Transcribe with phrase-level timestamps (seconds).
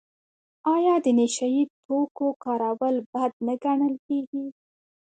[0.75, 4.45] آیا د نشه یي توکو کارول بد نه ګڼل کیږي؟